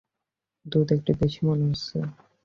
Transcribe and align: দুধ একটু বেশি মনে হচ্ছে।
দুধ 0.65 0.87
একটু 0.91 1.11
বেশি 1.19 1.39
মনে 1.47 1.63
হচ্ছে। 1.67 1.97